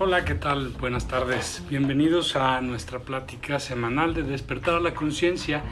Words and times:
Hola, 0.00 0.24
¿qué 0.24 0.34
tal? 0.34 0.70
Buenas 0.80 1.06
tardes. 1.06 1.62
Bienvenidos 1.70 2.34
a 2.34 2.60
nuestra 2.60 2.98
plática 2.98 3.60
semanal 3.60 4.12
de 4.12 4.24
despertar 4.24 4.74
a 4.74 4.80
la 4.80 4.92
conciencia. 4.92 5.62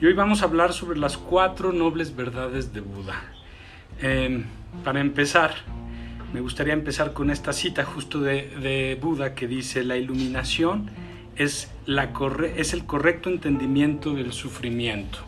Y 0.00 0.06
hoy 0.06 0.12
vamos 0.12 0.42
a 0.42 0.44
hablar 0.44 0.72
sobre 0.72 0.96
las 0.96 1.16
cuatro 1.18 1.72
nobles 1.72 2.14
verdades 2.14 2.72
de 2.72 2.80
Buda. 2.80 3.20
Eh, 4.00 4.44
para 4.84 5.00
empezar, 5.00 5.56
me 6.32 6.40
gustaría 6.40 6.72
empezar 6.72 7.12
con 7.14 7.30
esta 7.30 7.52
cita 7.52 7.84
justo 7.84 8.20
de, 8.20 8.48
de 8.60 8.96
Buda 9.02 9.34
que 9.34 9.48
dice, 9.48 9.82
la 9.82 9.96
iluminación 9.96 10.88
es, 11.34 11.68
la 11.84 12.12
corre 12.12 12.60
es 12.60 12.74
el 12.74 12.86
correcto 12.86 13.28
entendimiento 13.28 14.14
del 14.14 14.32
sufrimiento. 14.32 15.18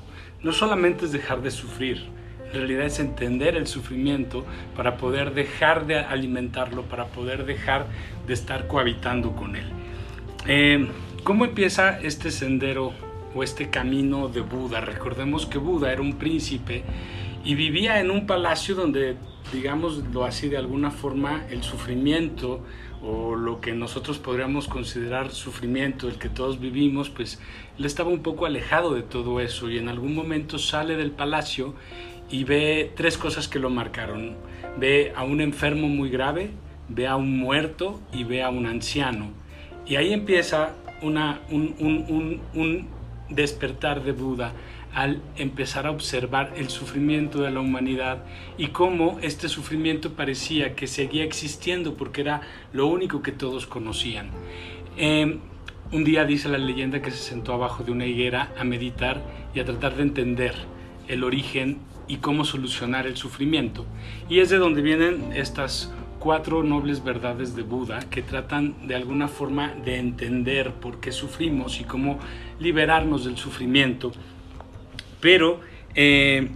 No 0.44 0.52
solamente 0.52 1.06
es 1.06 1.10
dejar 1.10 1.42
de 1.42 1.50
sufrir, 1.50 2.06
en 2.52 2.58
realidad 2.58 2.86
es 2.86 2.98
entender 3.00 3.56
el 3.56 3.66
sufrimiento 3.66 4.44
para 4.74 4.96
poder 4.96 5.34
dejar 5.34 5.86
de 5.86 5.98
alimentarlo, 5.98 6.82
para 6.82 7.06
poder 7.06 7.44
dejar 7.44 7.86
de 8.26 8.34
estar 8.34 8.66
cohabitando 8.66 9.32
con 9.32 9.56
él. 9.56 9.66
Eh, 10.46 10.88
¿Cómo 11.24 11.44
empieza 11.44 11.98
este 12.00 12.30
sendero 12.30 12.92
o 13.34 13.42
este 13.42 13.68
camino 13.68 14.28
de 14.28 14.42
Buda? 14.42 14.80
Recordemos 14.80 15.44
que 15.44 15.58
Buda 15.58 15.92
era 15.92 16.00
un 16.00 16.18
príncipe 16.18 16.84
y 17.44 17.54
vivía 17.54 18.00
en 18.00 18.10
un 18.10 18.26
palacio 18.26 18.74
donde, 18.74 19.16
digámoslo 19.52 20.24
así 20.24 20.48
de 20.48 20.56
alguna 20.56 20.90
forma, 20.90 21.44
el 21.50 21.62
sufrimiento 21.62 22.62
o 23.02 23.36
lo 23.36 23.60
que 23.60 23.72
nosotros 23.72 24.18
podríamos 24.18 24.68
considerar 24.68 25.30
sufrimiento, 25.30 26.08
el 26.08 26.18
que 26.18 26.28
todos 26.28 26.60
vivimos, 26.60 27.10
pues 27.10 27.40
él 27.78 27.84
estaba 27.84 28.10
un 28.10 28.22
poco 28.22 28.46
alejado 28.46 28.94
de 28.94 29.02
todo 29.02 29.40
eso 29.40 29.70
y 29.70 29.78
en 29.78 29.88
algún 29.88 30.14
momento 30.14 30.58
sale 30.58 30.96
del 30.96 31.10
palacio 31.10 31.74
y 32.30 32.44
ve 32.44 32.92
tres 32.96 33.18
cosas 33.18 33.48
que 33.48 33.58
lo 33.58 33.70
marcaron. 33.70 34.36
Ve 34.78 35.12
a 35.14 35.24
un 35.24 35.40
enfermo 35.40 35.88
muy 35.88 36.10
grave, 36.10 36.50
ve 36.88 37.06
a 37.06 37.16
un 37.16 37.38
muerto 37.38 38.00
y 38.12 38.24
ve 38.24 38.42
a 38.42 38.50
un 38.50 38.66
anciano. 38.66 39.30
Y 39.86 39.96
ahí 39.96 40.12
empieza 40.12 40.74
una, 41.02 41.40
un, 41.50 42.40
un 42.54 42.88
despertar 43.28 44.02
de 44.02 44.12
Buda 44.12 44.52
al 44.94 45.20
empezar 45.36 45.86
a 45.86 45.90
observar 45.90 46.54
el 46.56 46.70
sufrimiento 46.70 47.42
de 47.42 47.50
la 47.50 47.60
humanidad 47.60 48.24
y 48.56 48.68
cómo 48.68 49.18
este 49.20 49.48
sufrimiento 49.48 50.14
parecía 50.14 50.74
que 50.74 50.86
seguía 50.86 51.22
existiendo 51.22 51.98
porque 51.98 52.22
era 52.22 52.40
lo 52.72 52.86
único 52.86 53.20
que 53.20 53.30
todos 53.30 53.66
conocían. 53.66 54.30
Eh, 54.96 55.38
un 55.92 56.04
día 56.04 56.24
dice 56.24 56.48
la 56.48 56.56
leyenda 56.56 57.02
que 57.02 57.10
se 57.10 57.18
sentó 57.18 57.52
abajo 57.52 57.84
de 57.84 57.92
una 57.92 58.06
higuera 58.06 58.52
a 58.58 58.64
meditar 58.64 59.20
y 59.54 59.60
a 59.60 59.66
tratar 59.66 59.96
de 59.96 60.02
entender 60.02 60.54
el 61.08 61.24
origen 61.24 61.78
y 62.08 62.16
cómo 62.16 62.44
solucionar 62.44 63.06
el 63.06 63.16
sufrimiento. 63.16 63.84
Y 64.28 64.40
es 64.40 64.50
de 64.50 64.58
donde 64.58 64.82
vienen 64.82 65.32
estas 65.34 65.92
cuatro 66.18 66.62
nobles 66.62 67.04
verdades 67.04 67.54
de 67.54 67.62
Buda 67.62 68.00
que 68.10 68.22
tratan 68.22 68.74
de 68.86 68.94
alguna 68.94 69.28
forma 69.28 69.74
de 69.84 69.98
entender 69.98 70.72
por 70.72 71.00
qué 71.00 71.12
sufrimos 71.12 71.80
y 71.80 71.84
cómo 71.84 72.18
liberarnos 72.58 73.24
del 73.24 73.36
sufrimiento. 73.36 74.12
Pero 75.20 75.60
eh, 75.94 76.50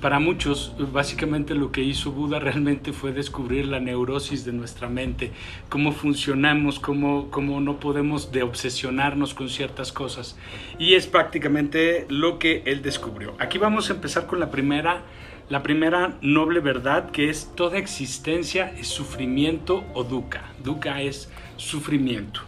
para 0.00 0.20
muchos, 0.20 0.74
básicamente 0.92 1.54
lo 1.54 1.72
que 1.72 1.82
hizo 1.82 2.12
Buda 2.12 2.38
realmente 2.40 2.92
fue 2.92 3.12
descubrir 3.12 3.66
la 3.66 3.80
neurosis 3.80 4.44
de 4.44 4.52
nuestra 4.52 4.88
mente, 4.88 5.32
cómo 5.68 5.92
funcionamos, 5.92 6.78
cómo, 6.78 7.30
cómo 7.30 7.60
no 7.60 7.80
podemos 7.80 8.30
de 8.30 8.42
obsesionarnos 8.42 9.34
con 9.34 9.48
ciertas 9.48 9.92
cosas. 9.92 10.36
Y 10.78 10.94
es 10.94 11.06
prácticamente 11.06 12.06
lo 12.08 12.38
que 12.38 12.62
él 12.66 12.82
descubrió. 12.82 13.34
Aquí 13.38 13.58
vamos 13.58 13.90
a 13.90 13.94
empezar 13.94 14.26
con 14.26 14.40
la 14.40 14.50
primera, 14.50 15.02
la 15.48 15.62
primera 15.62 16.16
noble 16.20 16.60
verdad, 16.60 17.10
que 17.10 17.30
es 17.30 17.52
toda 17.56 17.78
existencia 17.78 18.72
es 18.78 18.88
sufrimiento 18.88 19.84
o 19.94 20.04
dukkha. 20.04 20.52
Dukkha 20.62 21.02
es 21.02 21.30
sufrimiento. 21.56 22.42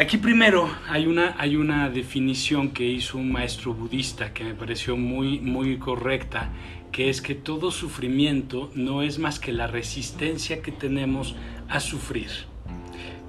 Aquí 0.00 0.16
primero 0.16 0.66
hay 0.88 1.06
una, 1.06 1.34
hay 1.36 1.56
una 1.56 1.90
definición 1.90 2.70
que 2.70 2.86
hizo 2.86 3.18
un 3.18 3.30
maestro 3.30 3.74
budista 3.74 4.32
que 4.32 4.44
me 4.44 4.54
pareció 4.54 4.96
muy, 4.96 5.40
muy 5.40 5.76
correcta, 5.76 6.48
que 6.90 7.10
es 7.10 7.20
que 7.20 7.34
todo 7.34 7.70
sufrimiento 7.70 8.70
no 8.74 9.02
es 9.02 9.18
más 9.18 9.38
que 9.38 9.52
la 9.52 9.66
resistencia 9.66 10.62
que 10.62 10.72
tenemos 10.72 11.36
a 11.68 11.80
sufrir 11.80 12.49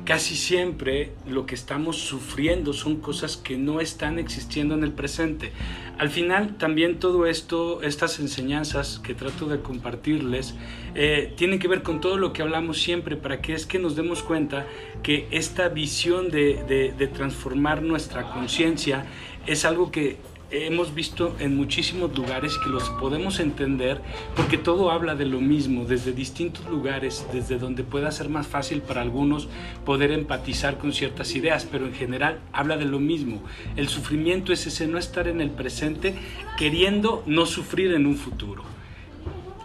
casi 0.06 0.35
siempre 0.35 1.13
lo 1.28 1.45
que 1.45 1.56
estamos 1.56 1.97
sufriendo 1.97 2.73
son 2.73 2.97
cosas 2.97 3.38
que 3.38 3.57
no 3.57 3.79
están 3.81 4.19
existiendo 4.19 4.75
en 4.75 4.84
el 4.84 4.91
presente. 4.91 5.51
Al 5.97 6.09
final 6.09 6.57
también 6.57 7.00
todo 7.00 7.25
esto, 7.25 7.81
estas 7.84 8.19
enseñanzas 8.19 9.00
que 9.03 9.13
trato 9.13 9.47
de 9.47 9.61
compartirles, 9.61 10.56
eh, 10.95 11.34
tienen 11.38 11.59
que 11.59 11.67
ver 11.67 11.84
con 11.84 12.01
todo 12.01 12.17
lo 12.17 12.34
que 12.34 12.41
hablamos 12.41 12.81
siempre 12.81 13.16
para 13.16 13.41
que 13.41 13.53
es 13.53 13.66
que 13.66 13.79
nos 13.79 13.95
demos 13.95 14.23
cuenta 14.23 14.66
que 15.03 15.28
esta 15.31 15.69
visión 15.69 16.29
de, 16.29 16.94
de 16.97 17.07
transformar 17.07 17.81
nuestra 17.81 18.31
conciencia 18.31 19.06
es 19.45 19.66
algo 19.66 19.91
que 19.91 20.17
hemos 20.51 20.94
visto 20.94 21.35
en 21.39 21.56
muchísimos 21.56 22.16
lugares 22.17 22.57
que 22.57 22.69
los 22.69 22.89
podemos 22.91 23.39
entender 23.39 24.01
porque 24.35 24.57
todo 24.57 24.91
habla 24.91 25.16
de 25.16 25.25
lo 25.25 25.39
mismo 25.39 25.85
desde 25.85 26.12
distintos 26.12 26.67
lugares, 26.69 27.25
desde 27.31 27.57
donde 27.57 27.84
pueda 27.84 28.12
ser 28.12 28.29
más 28.29 28.47
fácil 28.47 28.81
para 28.81 29.01
algunos 29.01 29.47
poder 29.85 30.11
empatizar 30.11 30.78
con 30.78 30.94
ciertas 30.94 31.35
ideas, 31.35 31.67
pero 31.72 31.85
en 31.85 31.94
general 31.94 32.40
habla 32.51 32.78
de 32.78 32.85
lo 32.85 33.00
mismo. 33.00 33.41
El 33.75 33.88
sufrimiento 33.88 34.51
es 34.53 34.67
ese 34.67 34.88
no 34.88 34.97
estar 34.97 35.28
en 35.28 35.41
el 35.41 35.51
presente 35.51 36.16
queriendo 36.57 37.23
no 37.25 37.45
sufrir 37.45 37.94
en 37.94 38.06
un 38.06 38.17
futuro 38.17 38.63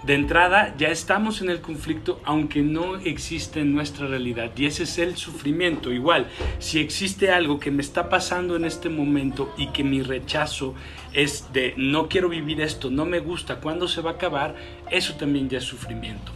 de 0.07 0.15
entrada 0.15 0.73
ya 0.79 0.89
estamos 0.89 1.43
en 1.43 1.51
el 1.51 1.61
conflicto 1.61 2.21
aunque 2.25 2.63
no 2.63 2.95
existe 2.97 3.61
en 3.61 3.75
nuestra 3.75 4.07
realidad 4.07 4.53
y 4.57 4.67
ese 4.67 4.85
es 4.85 4.99
el 4.99 5.17
sufrimiento. 5.17 5.93
Igual, 5.93 6.29
si 6.61 6.79
existe 6.79 7.33
algo 7.33 7.59
que 7.59 7.73
me 7.73 7.83
está 7.83 8.09
pasando 8.09 8.55
en 8.55 8.65
este 8.65 8.89
momento 8.89 9.53
y 9.57 9.67
que 9.69 9.83
mi 9.83 10.03
rechazo 10.03 10.75
es 11.13 11.53
de 11.53 11.75
no 11.77 12.09
quiero 12.09 12.29
vivir 12.29 12.61
esto, 12.61 12.89
no 12.89 13.05
me 13.05 13.19
gusta, 13.19 13.57
¿cuándo 13.57 13.89
se 13.89 14.01
va 14.01 14.13
a 14.13 14.15
acabar? 14.15 14.55
Eso 14.93 15.15
también 15.15 15.49
ya 15.49 15.59
es 15.59 15.65
sufrimiento. 15.65 16.31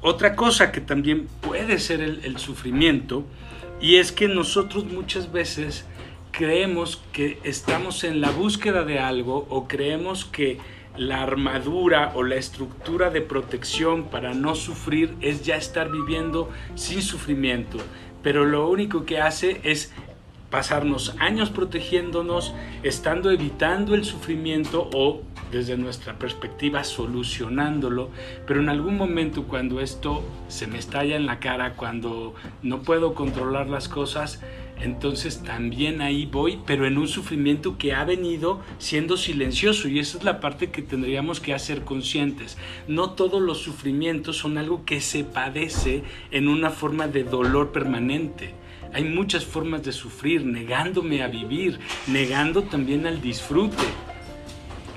Otra 0.00 0.36
cosa 0.36 0.70
que 0.70 0.80
también 0.80 1.26
puede 1.40 1.80
ser 1.80 2.00
el, 2.00 2.24
el 2.24 2.38
sufrimiento 2.38 3.24
y 3.80 3.96
es 3.96 4.12
que 4.12 4.28
nosotros 4.28 4.84
muchas 4.84 5.32
veces 5.32 5.86
creemos 6.30 7.02
que 7.12 7.40
estamos 7.42 8.04
en 8.04 8.20
la 8.20 8.30
búsqueda 8.30 8.84
de 8.84 9.00
algo 9.00 9.44
o 9.50 9.66
creemos 9.66 10.24
que 10.24 10.58
la 10.98 11.22
armadura 11.22 12.12
o 12.14 12.22
la 12.22 12.34
estructura 12.34 13.10
de 13.10 13.22
protección 13.22 14.04
para 14.04 14.34
no 14.34 14.54
sufrir 14.54 15.14
es 15.20 15.44
ya 15.44 15.56
estar 15.56 15.90
viviendo 15.90 16.50
sin 16.74 17.02
sufrimiento, 17.02 17.78
pero 18.22 18.44
lo 18.44 18.68
único 18.68 19.04
que 19.04 19.20
hace 19.20 19.60
es 19.62 19.92
pasarnos 20.50 21.14
años 21.18 21.50
protegiéndonos, 21.50 22.54
estando 22.82 23.30
evitando 23.30 23.94
el 23.94 24.04
sufrimiento 24.04 24.88
o 24.94 25.22
desde 25.52 25.76
nuestra 25.76 26.18
perspectiva 26.18 26.84
solucionándolo, 26.84 28.10
pero 28.46 28.60
en 28.60 28.68
algún 28.68 28.96
momento 28.96 29.44
cuando 29.44 29.80
esto 29.80 30.22
se 30.48 30.66
me 30.66 30.78
estalla 30.78 31.16
en 31.16 31.26
la 31.26 31.38
cara, 31.38 31.74
cuando 31.74 32.34
no 32.62 32.82
puedo 32.82 33.14
controlar 33.14 33.68
las 33.68 33.88
cosas, 33.88 34.42
entonces 34.80 35.42
también 35.42 36.00
ahí 36.00 36.26
voy, 36.26 36.58
pero 36.66 36.86
en 36.86 36.98
un 36.98 37.08
sufrimiento 37.08 37.78
que 37.78 37.92
ha 37.92 38.04
venido 38.04 38.60
siendo 38.78 39.16
silencioso 39.16 39.88
y 39.88 39.98
esa 39.98 40.18
es 40.18 40.24
la 40.24 40.40
parte 40.40 40.70
que 40.70 40.82
tendríamos 40.82 41.40
que 41.40 41.54
hacer 41.54 41.82
conscientes. 41.82 42.58
No 42.86 43.10
todos 43.10 43.42
los 43.42 43.58
sufrimientos 43.58 44.36
son 44.36 44.58
algo 44.58 44.84
que 44.84 45.00
se 45.00 45.24
padece 45.24 46.02
en 46.30 46.48
una 46.48 46.70
forma 46.70 47.08
de 47.08 47.24
dolor 47.24 47.72
permanente. 47.72 48.54
Hay 48.92 49.04
muchas 49.04 49.44
formas 49.44 49.82
de 49.82 49.92
sufrir, 49.92 50.44
negándome 50.46 51.22
a 51.22 51.28
vivir, 51.28 51.78
negando 52.06 52.62
también 52.62 53.06
al 53.06 53.20
disfrute. 53.20 53.84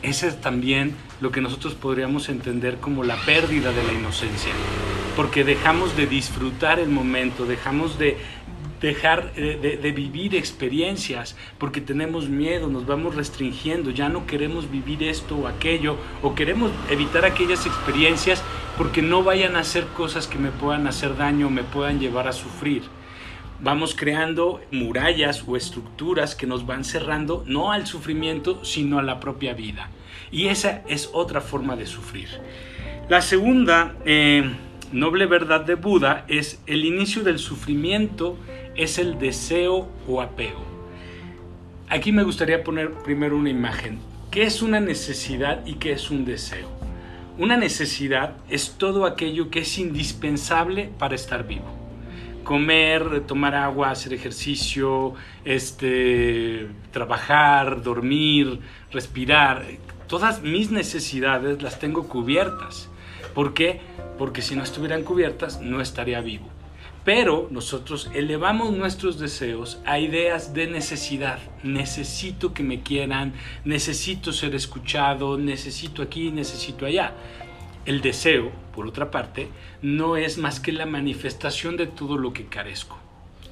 Ese 0.01 0.27
es 0.27 0.41
también 0.41 0.95
lo 1.19 1.31
que 1.31 1.41
nosotros 1.41 1.75
podríamos 1.75 2.29
entender 2.29 2.77
como 2.77 3.03
la 3.03 3.17
pérdida 3.23 3.72
de 3.72 3.84
la 3.84 3.93
inocencia, 3.93 4.51
porque 5.16 5.43
dejamos 5.43 5.95
de 5.95 6.07
disfrutar 6.07 6.79
el 6.79 6.89
momento, 6.89 7.45
dejamos 7.45 7.99
de 7.99 8.17
dejar 8.81 9.33
de, 9.33 9.91
vivir 9.91 10.35
experiencias 10.35 11.37
porque 11.59 11.79
tenemos 11.79 12.28
miedo, 12.28 12.67
nos 12.67 12.85
vamos 12.85 13.16
restringiendo, 13.16 13.91
ya 13.91 14.09
no 14.09 14.25
queremos 14.25 14.69
vivir 14.69 15.03
esto 15.03 15.37
o 15.37 15.47
aquello, 15.47 15.97
o 16.23 16.33
queremos 16.33 16.72
evitar 16.89 17.23
aquellas 17.23 17.66
experiencias 17.66 18.43
porque 18.78 19.01
no 19.01 19.23
vayan 19.23 19.55
a 19.55 19.63
ser 19.63 19.85
cosas 19.85 20.28
que 20.28 20.39
me 20.39 20.49
puedan 20.49 20.87
hacer 20.87 21.16
daño 21.16 21.49
me 21.49 21.63
puedan 21.63 21.99
llevar 21.99 22.28
a 22.28 22.33
sufrir. 22.33 22.83
Vamos 23.59 23.93
creando 23.93 24.59
murallas 24.72 25.43
o 25.47 25.55
estructuras 25.55 26.34
que 26.34 26.47
nos 26.47 26.66
van 26.66 26.84
cerrando 26.84 27.43
no 27.45 27.72
al 27.72 27.85
sufrimiento, 27.85 28.66
sino 28.66 28.97
a 28.97 29.03
la 29.03 29.19
propia 29.19 29.53
vida. 29.53 29.91
Y 30.31 30.47
esa 30.47 30.81
es 30.87 31.11
otra 31.13 31.41
forma 31.41 31.75
de 31.75 31.85
sufrir. 31.85 32.29
La 33.07 33.22
segunda 33.22 33.95
eh, 34.03 34.49
noble 34.91 35.27
verdad 35.27 35.61
de 35.61 35.75
Buda 35.75 36.25
es 36.27 36.59
el 36.66 36.85
inicio 36.85 37.22
del 37.23 37.37
sufrimiento 37.37 38.37
es 38.76 38.97
el 38.97 39.20
deseo 39.20 39.90
o 40.08 40.22
apego. 40.22 40.64
Aquí 41.90 42.12
me 42.12 42.23
gustaría 42.23 42.64
poner 42.64 42.91
primero 43.03 43.38
una 43.38 43.50
imagen. 43.50 44.00
¿Qué 44.32 44.44
es 44.44 44.62
una 44.62 44.79
necesidad 44.79 45.66
y 45.66 45.73
qué 45.73 45.91
es 45.91 46.09
un 46.09 46.23
deseo? 46.23 46.70
Una 47.38 47.58
necesidad 47.58 48.38
es 48.50 48.76
todo 48.78 49.06
aquello 49.06 49.50
que 49.50 49.59
es 49.59 49.78
indispensable 49.78 50.90
para 50.97 51.16
estar 51.16 51.46
vivo. 51.47 51.78
comer, 52.44 53.22
tomar 53.28 53.56
agua, 53.56 53.91
hacer 53.91 54.14
ejercicio, 54.14 55.14
este, 55.46 56.68
trabajar, 56.91 57.84
dormir, 57.84 58.59
respirar, 58.91 59.64
todas 60.08 60.41
mis 60.41 60.72
necesidades 60.72 61.62
las 61.62 61.79
tengo 61.79 62.09
cubiertas. 62.09 62.90
¿Por 63.34 63.53
qué? 63.53 63.79
Porque 64.18 64.41
si 64.41 64.56
no 64.56 64.64
estuvieran 64.64 65.03
cubiertas 65.03 65.62
no 65.62 65.82
estaría 65.82 66.20
vivo. 66.20 66.50
Pero 67.03 67.47
nosotros 67.49 68.11
elevamos 68.13 68.73
nuestros 68.73 69.17
deseos 69.17 69.79
a 69.85 69.97
ideas 69.97 70.53
de 70.53 70.67
necesidad. 70.67 71.39
Necesito 71.63 72.53
que 72.53 72.61
me 72.61 72.81
quieran, 72.81 73.33
necesito 73.65 74.31
ser 74.31 74.53
escuchado, 74.53 75.39
necesito 75.39 76.03
aquí, 76.03 76.29
necesito 76.29 76.85
allá. 76.85 77.13
El 77.87 78.01
deseo, 78.01 78.51
por 78.75 78.85
otra 78.85 79.09
parte, 79.09 79.47
no 79.81 80.15
es 80.15 80.37
más 80.37 80.59
que 80.59 80.71
la 80.71 80.85
manifestación 80.85 81.75
de 81.75 81.87
todo 81.87 82.19
lo 82.19 82.33
que 82.33 82.45
carezco. 82.45 82.99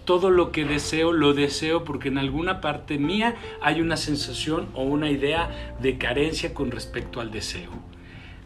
Todo 0.05 0.29
lo 0.29 0.51
que 0.51 0.65
deseo, 0.65 1.11
lo 1.11 1.33
deseo 1.33 1.83
porque 1.83 2.09
en 2.09 2.19
alguna 2.19 2.61
parte 2.61 2.99
mía 2.99 3.35
hay 3.63 3.81
una 3.81 3.97
sensación 3.97 4.67
o 4.75 4.83
una 4.83 5.09
idea 5.09 5.75
de 5.81 5.97
carencia 5.97 6.53
con 6.53 6.69
respecto 6.69 7.19
al 7.19 7.31
deseo. 7.31 7.71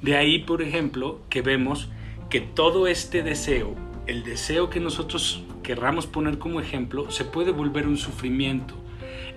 De 0.01 0.15
ahí, 0.15 0.39
por 0.39 0.61
ejemplo, 0.61 1.19
que 1.29 1.41
vemos 1.41 1.89
que 2.29 2.39
todo 2.39 2.87
este 2.87 3.21
deseo 3.21 3.75
el 4.07 4.23
deseo 4.23 4.69
que 4.69 4.79
nosotros 4.79 5.43
querramos 5.61 6.07
poner 6.07 6.37
como 6.37 6.59
ejemplo 6.59 7.09
se 7.11 7.25
puede 7.25 7.51
volver 7.51 7.87
un 7.87 7.97
sufrimiento. 7.97 8.75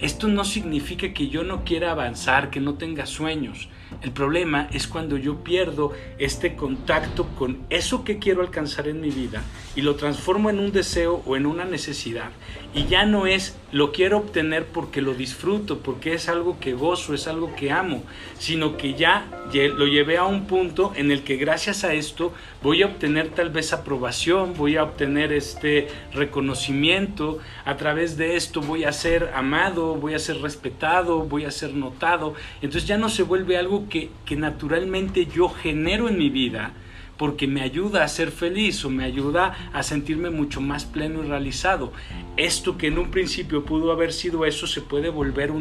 Esto 0.01 0.29
no 0.29 0.45
significa 0.45 1.15
que 1.15 1.29
yo 1.29 1.43
no 1.43 1.65
quiera 1.65 1.91
avanzar, 1.91 2.51
que 2.51 2.61
no 2.61 2.75
tenga 2.75 3.07
sueños. 3.07 3.69
El 4.03 4.13
problema 4.13 4.69
es 4.73 4.87
cuando 4.87 5.17
yo 5.17 5.43
pierdo 5.43 5.93
este 6.19 6.55
contacto 6.55 7.27
con 7.39 7.65
eso 7.71 8.05
que 8.05 8.19
quiero 8.19 8.43
alcanzar 8.43 8.89
en 8.89 9.01
mi 9.01 9.11
vida 9.11 9.43
y 9.75 9.81
lo 9.81 9.95
transformo 9.95 10.51
en 10.51 10.59
un 10.59 10.73
deseo 10.73 11.23
o 11.25 11.37
en 11.37 11.47
una 11.47 11.65
necesidad. 11.65 12.31
Y 12.75 12.87
ya 12.87 13.07
no 13.07 13.27
es 13.27 13.57
lo 13.77 13.93
quiero 13.93 14.17
obtener 14.17 14.65
porque 14.65 15.03
lo 15.03 15.13
disfruto, 15.13 15.81
porque 15.81 16.15
es 16.15 16.31
algo 16.31 16.59
que 16.59 16.73
gozo, 16.73 17.13
es 17.13 17.29
algo 17.29 17.55
que 17.55 17.71
amo, 17.71 18.03
sino 18.39 18.79
que 18.79 18.95
ya 18.95 19.29
lo 19.53 19.87
llevé 19.87 20.17
a 20.17 20.25
un 20.25 20.47
punto 20.47 20.95
en 20.97 21.11
el 21.11 21.25
que 21.25 21.37
gracias 21.37 21.85
a 21.85 21.93
esto 21.93 22.33
voy 22.63 22.83
a 22.83 22.87
obtener 22.87 23.29
tal 23.29 23.51
vez 23.51 23.75
aprobación, 23.75 24.55
voy 24.57 24.79
a 24.79 24.83
obtener 24.83 25.31
este 25.31 25.89
reconocimiento, 26.15 27.39
a 27.67 27.77
través 27.77 28.17
de 28.17 28.37
esto 28.37 28.63
voy 28.63 28.85
a 28.85 28.93
ser 28.93 29.31
amado, 29.35 29.95
voy 29.97 30.15
a 30.15 30.19
ser 30.19 30.41
respetado, 30.41 31.25
voy 31.25 31.45
a 31.45 31.51
ser 31.51 31.75
notado. 31.75 32.33
Entonces 32.63 32.89
ya 32.89 32.97
no 32.97 33.11
se 33.11 33.25
vuelve 33.25 33.59
algo 33.59 33.91
que, 33.91 34.09
que 34.25 34.37
naturalmente 34.37 35.27
yo 35.27 35.51
genero 35.51 36.09
en 36.09 36.17
mi 36.17 36.31
vida, 36.31 36.73
porque 37.17 37.47
me 37.47 37.63
ayuda 37.63 38.05
a 38.05 38.09
ser 38.09 38.31
feliz 38.31 38.85
o 38.85 38.91
me 38.91 39.05
ayuda 39.05 39.71
a 39.73 39.83
sentirme 39.83 40.31
mucho 40.31 40.61
más 40.61 40.85
pleno 40.85 41.25
y 41.25 41.29
realizado. 41.29 41.93
Esto 42.37 42.77
que 42.77 42.89
en 42.89 42.99
un 42.99 43.11
principio 43.11 43.65
pudo 43.65 43.93
haber 43.93 44.13
sido 44.13 44.45
eso 44.45 44.67
se 44.67 44.83
puede 44.83 45.09
volver 45.09 45.53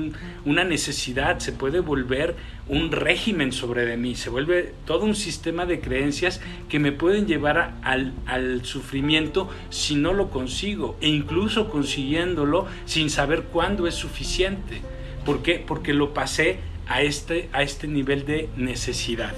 una 0.46 0.64
necesidad, 0.64 1.40
se 1.40 1.52
puede 1.52 1.80
volver 1.80 2.36
un 2.68 2.92
régimen 2.92 3.52
sobre 3.52 3.86
de 3.86 3.98
mí, 3.98 4.16
se 4.16 4.30
vuelve 4.30 4.74
todo 4.86 5.06
un 5.06 5.16
sistema 5.16 5.66
de 5.66 5.80
creencias 5.80 6.42
que 6.68 6.80
me 6.80 6.92
pueden 6.92 7.28
llevar 7.28 7.76
al, 7.84 8.14
al 8.26 8.66
sufrimiento 8.66 9.50
si 9.70 9.96
no 9.96 10.14
lo 10.14 10.30
consigo 10.30 10.98
e 11.02 11.08
incluso 11.08 11.70
consiguiéndolo 11.70 12.68
sin 12.86 13.10
saber 13.10 13.44
cuándo 13.44 13.88
es 13.88 13.96
suficiente. 13.96 14.82
¿Por 15.26 15.42
qué? 15.42 15.64
Porque 15.66 15.94
lo 15.94 16.14
pasé 16.14 16.60
a 16.88 17.02
este, 17.02 17.50
a 17.52 17.64
este 17.64 17.88
nivel 17.88 18.26
de 18.26 18.50
necesidad. 18.58 19.34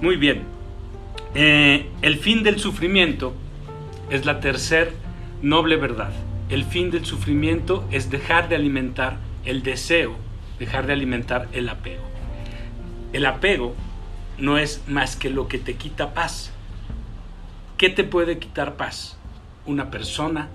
Muy 0.00 0.16
bien, 0.16 0.42
eh, 1.34 1.90
el 2.02 2.18
fin 2.18 2.44
del 2.44 2.60
sufrimiento 2.60 3.34
es 4.10 4.24
la 4.24 4.40
tercer 4.40 4.92
noble 5.42 5.76
verdad. 5.76 6.12
El 6.48 6.64
fin 6.64 6.90
del 6.90 7.04
sufrimiento 7.04 7.84
es 7.90 8.10
dejar 8.10 8.48
de 8.48 8.54
alimentar 8.54 9.16
el 9.44 9.62
deseo, 9.62 10.14
dejar 10.58 10.86
de 10.86 10.92
alimentar 10.92 11.48
el 11.52 11.68
apego. 11.68 12.04
El 13.12 13.26
apego 13.26 13.74
no 14.38 14.58
es 14.58 14.82
más 14.86 15.16
que 15.16 15.30
lo 15.30 15.48
que 15.48 15.58
te 15.58 15.74
quita 15.74 16.14
paz. 16.14 16.52
¿Qué 17.76 17.90
te 17.90 18.04
puede 18.04 18.38
quitar 18.38 18.76
paz? 18.76 19.18
Una 19.66 19.90
persona, 19.90 20.48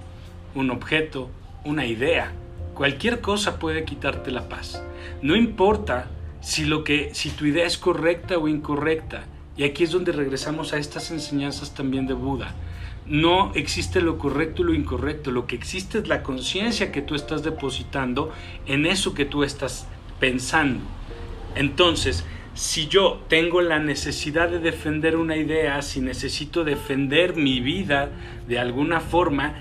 un 0.55 0.71
objeto, 0.71 1.29
una 1.65 1.85
idea. 1.85 2.31
Cualquier 2.73 3.19
cosa 3.19 3.59
puede 3.59 3.83
quitarte 3.83 4.31
la 4.31 4.47
paz. 4.47 4.81
No 5.21 5.35
importa 5.35 6.07
si, 6.39 6.63
lo 6.63 6.85
que, 6.85 7.13
si 7.13 7.31
tu 7.31 7.45
idea 7.45 7.65
es 7.65 7.77
correcta 7.77 8.37
o 8.37 8.47
incorrecta 8.47 9.25
y 9.59 9.65
aquí 9.65 9.83
es 9.83 9.91
donde 9.91 10.13
regresamos 10.13 10.71
a 10.71 10.77
estas 10.77 11.11
enseñanzas 11.11 11.73
también 11.73 12.07
de 12.07 12.13
Buda. 12.13 12.55
No 13.05 13.51
existe 13.55 13.99
lo 13.99 14.17
correcto 14.17 14.61
y 14.61 14.65
lo 14.65 14.73
incorrecto, 14.73 15.31
lo 15.31 15.47
que 15.47 15.57
existe 15.57 15.97
es 15.97 16.07
la 16.07 16.23
conciencia 16.23 16.93
que 16.93 17.01
tú 17.01 17.13
estás 17.13 17.43
depositando 17.43 18.31
en 18.67 18.85
eso 18.85 19.13
que 19.13 19.25
tú 19.25 19.43
estás 19.43 19.85
pensando. 20.17 20.79
Entonces, 21.55 22.23
si 22.53 22.87
yo 22.87 23.21
tengo 23.27 23.59
la 23.59 23.79
necesidad 23.79 24.47
de 24.47 24.59
defender 24.59 25.17
una 25.17 25.35
idea, 25.35 25.81
si 25.81 25.99
necesito 25.99 26.63
defender 26.63 27.35
mi 27.35 27.59
vida 27.59 28.11
de 28.47 28.59
alguna 28.59 29.01
forma, 29.01 29.55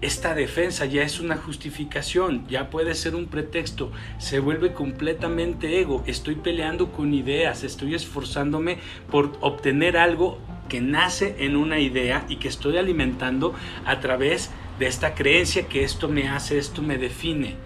esta 0.00 0.34
defensa 0.34 0.84
ya 0.86 1.02
es 1.02 1.18
una 1.18 1.36
justificación, 1.36 2.46
ya 2.48 2.70
puede 2.70 2.94
ser 2.94 3.16
un 3.16 3.26
pretexto, 3.26 3.90
se 4.18 4.38
vuelve 4.38 4.72
completamente 4.72 5.80
ego, 5.80 6.04
estoy 6.06 6.36
peleando 6.36 6.92
con 6.92 7.14
ideas, 7.14 7.64
estoy 7.64 7.94
esforzándome 7.94 8.78
por 9.10 9.36
obtener 9.40 9.96
algo 9.96 10.38
que 10.68 10.80
nace 10.80 11.34
en 11.40 11.56
una 11.56 11.80
idea 11.80 12.24
y 12.28 12.36
que 12.36 12.46
estoy 12.46 12.76
alimentando 12.76 13.54
a 13.84 13.98
través 13.98 14.50
de 14.78 14.86
esta 14.86 15.14
creencia 15.14 15.66
que 15.66 15.82
esto 15.82 16.08
me 16.08 16.28
hace, 16.28 16.58
esto 16.58 16.80
me 16.80 16.98
define. 16.98 17.56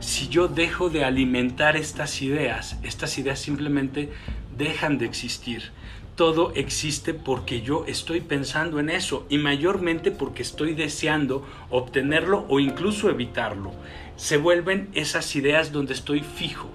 Si 0.00 0.28
yo 0.28 0.48
dejo 0.48 0.88
de 0.88 1.04
alimentar 1.04 1.76
estas 1.76 2.22
ideas, 2.22 2.78
estas 2.82 3.18
ideas 3.18 3.38
simplemente 3.38 4.08
dejan 4.56 4.96
de 4.98 5.06
existir 5.06 5.72
todo 6.16 6.52
existe 6.54 7.14
porque 7.14 7.62
yo 7.62 7.84
estoy 7.86 8.20
pensando 8.20 8.78
en 8.78 8.90
eso 8.90 9.26
y 9.30 9.38
mayormente 9.38 10.10
porque 10.10 10.42
estoy 10.42 10.74
deseando 10.74 11.46
obtenerlo 11.70 12.44
o 12.48 12.60
incluso 12.60 13.08
evitarlo. 13.08 13.72
Se 14.16 14.36
vuelven 14.36 14.88
esas 14.92 15.34
ideas 15.36 15.72
donde 15.72 15.94
estoy 15.94 16.20
fijo. 16.20 16.68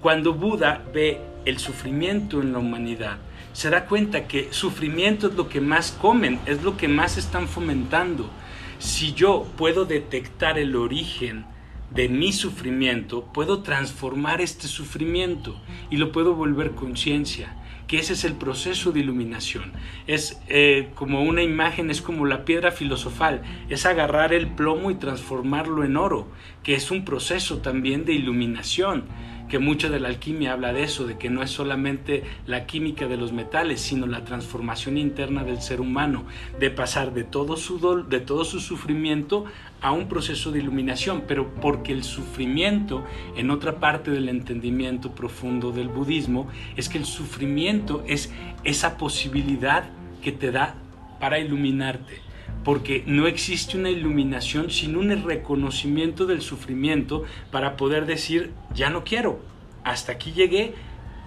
Cuando 0.00 0.34
Buda 0.34 0.84
ve 0.94 1.20
el 1.44 1.58
sufrimiento 1.58 2.40
en 2.40 2.52
la 2.52 2.58
humanidad, 2.58 3.18
se 3.52 3.70
da 3.70 3.86
cuenta 3.86 4.28
que 4.28 4.48
sufrimiento 4.52 5.28
es 5.28 5.34
lo 5.34 5.48
que 5.48 5.60
más 5.60 5.90
comen, 5.90 6.38
es 6.46 6.62
lo 6.62 6.76
que 6.76 6.86
más 6.86 7.16
están 7.16 7.48
fomentando. 7.48 8.30
Si 8.78 9.14
yo 9.14 9.46
puedo 9.56 9.84
detectar 9.84 10.58
el 10.58 10.76
origen 10.76 11.44
de 11.90 12.08
mi 12.08 12.32
sufrimiento, 12.32 13.24
puedo 13.32 13.62
transformar 13.62 14.40
este 14.40 14.68
sufrimiento 14.68 15.60
y 15.90 15.96
lo 15.96 16.12
puedo 16.12 16.34
volver 16.34 16.72
conciencia 16.72 17.56
que 17.86 17.98
ese 17.98 18.14
es 18.14 18.24
el 18.24 18.34
proceso 18.34 18.92
de 18.92 19.00
iluminación. 19.00 19.72
Es 20.06 20.40
eh, 20.48 20.88
como 20.94 21.22
una 21.22 21.42
imagen, 21.42 21.90
es 21.90 22.02
como 22.02 22.26
la 22.26 22.44
piedra 22.44 22.72
filosofal, 22.72 23.42
es 23.68 23.86
agarrar 23.86 24.32
el 24.32 24.48
plomo 24.48 24.90
y 24.90 24.96
transformarlo 24.96 25.84
en 25.84 25.96
oro, 25.96 26.28
que 26.62 26.74
es 26.74 26.90
un 26.90 27.04
proceso 27.04 27.58
también 27.58 28.04
de 28.04 28.12
iluminación 28.12 29.04
que 29.48 29.58
mucho 29.58 29.90
de 29.90 30.00
la 30.00 30.08
alquimia 30.08 30.52
habla 30.52 30.72
de 30.72 30.82
eso, 30.82 31.06
de 31.06 31.18
que 31.18 31.30
no 31.30 31.42
es 31.42 31.50
solamente 31.50 32.24
la 32.46 32.66
química 32.66 33.06
de 33.06 33.16
los 33.16 33.32
metales, 33.32 33.80
sino 33.80 34.06
la 34.06 34.24
transformación 34.24 34.98
interna 34.98 35.44
del 35.44 35.60
ser 35.60 35.80
humano, 35.80 36.24
de 36.58 36.70
pasar 36.70 37.14
de 37.14 37.24
todo 37.24 37.56
su, 37.56 38.04
de 38.08 38.20
todo 38.20 38.44
su 38.44 38.60
sufrimiento 38.60 39.44
a 39.80 39.92
un 39.92 40.08
proceso 40.08 40.50
de 40.50 40.60
iluminación, 40.60 41.24
pero 41.26 41.54
porque 41.54 41.92
el 41.92 42.02
sufrimiento, 42.02 43.04
en 43.36 43.50
otra 43.50 43.78
parte 43.78 44.10
del 44.10 44.28
entendimiento 44.28 45.14
profundo 45.14 45.72
del 45.72 45.88
budismo, 45.88 46.48
es 46.76 46.88
que 46.88 46.98
el 46.98 47.04
sufrimiento 47.04 48.02
es 48.06 48.32
esa 48.64 48.98
posibilidad 48.98 49.84
que 50.22 50.32
te 50.32 50.50
da 50.50 50.74
para 51.20 51.38
iluminarte 51.38 52.26
porque 52.66 53.04
no 53.06 53.28
existe 53.28 53.78
una 53.78 53.90
iluminación 53.90 54.72
sin 54.72 54.96
un 54.96 55.24
reconocimiento 55.24 56.26
del 56.26 56.42
sufrimiento 56.42 57.22
para 57.52 57.76
poder 57.76 58.06
decir, 58.06 58.52
ya 58.74 58.90
no 58.90 59.04
quiero, 59.04 59.38
hasta 59.84 60.10
aquí 60.10 60.32
llegué, 60.32 60.74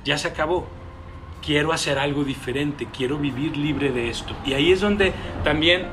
ya 0.04 0.18
se 0.18 0.28
acabó, 0.28 0.68
quiero 1.42 1.72
hacer 1.72 1.98
algo 1.98 2.26
diferente, 2.26 2.90
quiero 2.96 3.18
vivir 3.18 3.56
libre 3.56 3.94
de 3.94 4.10
esto. 4.10 4.36
Y 4.46 4.52
ahí 4.52 4.74
es 4.74 4.82
donde 4.82 5.14
también 5.46 5.84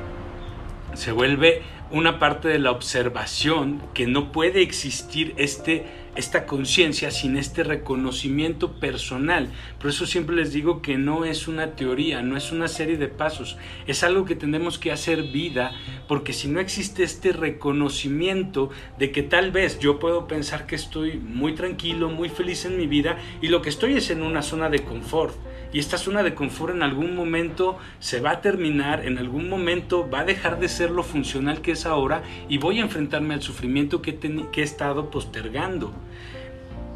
se 0.95 1.13
vuelve 1.13 1.61
una 1.89 2.19
parte 2.19 2.49
de 2.49 2.59
la 2.59 2.71
observación 2.71 3.81
que 3.93 4.07
no 4.07 4.31
puede 4.31 4.61
existir 4.61 5.33
este, 5.37 5.85
esta 6.15 6.45
conciencia 6.45 7.11
sin 7.11 7.37
este 7.37 7.63
reconocimiento 7.63 8.73
personal. 8.73 9.49
Por 9.79 9.91
eso 9.91 10.05
siempre 10.05 10.35
les 10.35 10.51
digo 10.51 10.81
que 10.81 10.97
no 10.97 11.23
es 11.23 11.47
una 11.47 11.75
teoría, 11.75 12.21
no 12.21 12.35
es 12.35 12.51
una 12.51 12.67
serie 12.67 12.97
de 12.97 13.07
pasos, 13.07 13.57
es 13.87 14.03
algo 14.03 14.25
que 14.25 14.35
tenemos 14.35 14.77
que 14.77 14.91
hacer 14.91 15.23
vida, 15.23 15.71
porque 16.07 16.33
si 16.33 16.49
no 16.49 16.59
existe 16.59 17.03
este 17.03 17.31
reconocimiento 17.31 18.69
de 18.97 19.11
que 19.11 19.23
tal 19.23 19.51
vez 19.51 19.79
yo 19.79 19.99
puedo 19.99 20.27
pensar 20.27 20.65
que 20.65 20.75
estoy 20.75 21.17
muy 21.17 21.55
tranquilo, 21.55 22.09
muy 22.09 22.29
feliz 22.29 22.65
en 22.65 22.77
mi 22.77 22.87
vida 22.87 23.17
y 23.41 23.47
lo 23.47 23.61
que 23.61 23.69
estoy 23.69 23.93
es 23.93 24.09
en 24.09 24.23
una 24.23 24.41
zona 24.41 24.69
de 24.69 24.79
confort 24.79 25.35
Y 25.73 25.79
esta 25.79 25.97
zona 25.97 26.23
de 26.23 26.33
confort 26.33 26.73
en 26.73 26.83
algún 26.83 27.15
momento 27.15 27.77
se 27.99 28.19
va 28.19 28.31
a 28.31 28.41
terminar, 28.41 29.05
en 29.05 29.17
algún 29.17 29.49
momento 29.49 30.09
va 30.09 30.21
a 30.21 30.25
dejar 30.25 30.59
de 30.59 30.69
ser 30.69 30.91
lo 30.91 31.03
funcional 31.03 31.61
que 31.61 31.71
es 31.71 31.85
ahora 31.85 32.23
y 32.47 32.57
voy 32.57 32.79
a 32.79 32.83
enfrentarme 32.83 33.33
al 33.33 33.41
sufrimiento 33.41 34.01
que, 34.01 34.17
que 34.17 34.61
he 34.61 34.63
estado 34.63 35.09
postergando 35.09 35.93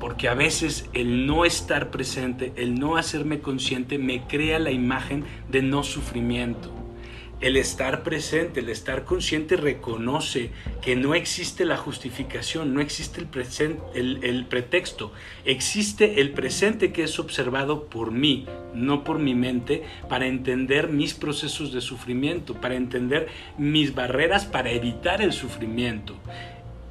porque 0.01 0.27
a 0.27 0.33
veces 0.33 0.89
el 0.93 1.27
no 1.27 1.45
estar 1.45 1.91
presente, 1.91 2.53
el 2.55 2.79
no 2.79 2.97
hacerme 2.97 3.39
consciente, 3.39 3.99
me 3.99 4.23
crea 4.23 4.57
la 4.57 4.71
imagen 4.71 5.25
de 5.51 5.61
no 5.61 5.83
sufrimiento. 5.83 6.80
El 7.41 7.57
estar 7.57 8.03
presente, 8.03 8.60
el 8.60 8.69
estar 8.69 9.03
consciente 9.03 9.57
reconoce 9.57 10.51
que 10.79 10.95
no 10.95 11.15
existe 11.15 11.65
la 11.65 11.75
justificación, 11.75 12.71
no 12.75 12.81
existe 12.81 13.19
el, 13.95 14.45
pretexto, 14.45 15.12
existe 15.43 16.21
el 16.21 16.33
presente 16.33 16.93
que 16.93 17.01
es 17.01 17.17
observado 17.17 17.86
por 17.86 18.12
mí, 18.12 18.45
no 18.75 19.03
por 19.03 19.17
mi 19.17 19.33
mente, 19.33 19.81
para 20.07 20.27
entender 20.27 20.89
mis 20.89 21.15
procesos 21.15 21.74
de 21.74 21.81
sufrimiento, 21.81 22.53
para 22.53 22.75
entender 22.75 23.27
mis 23.57 23.95
barreras 23.95 24.45
para 24.45 24.69
evitar 24.69 25.24
el 25.24 25.33
sufrimiento. 25.33 26.15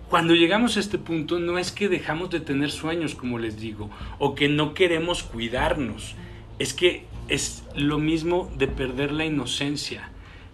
Cuando 0.08 0.34
llegamos 0.34 0.76
a 0.76 0.80
este 0.80 0.98
punto 0.98 1.38
no 1.38 1.58
es 1.58 1.70
que 1.70 1.88
dejamos 1.88 2.28
de 2.30 2.40
tener 2.40 2.72
sueños, 2.72 3.14
como 3.14 3.38
les 3.38 3.60
digo, 3.60 3.88
o 4.18 4.34
que 4.34 4.48
no 4.48 4.74
queremos 4.74 5.22
cuidarnos, 5.22 6.16
es 6.58 6.74
que 6.74 7.04
es 7.28 7.62
lo 7.76 8.00
mismo 8.00 8.50
de 8.58 8.66
perder 8.66 9.12
la 9.12 9.24
inocencia 9.24 10.10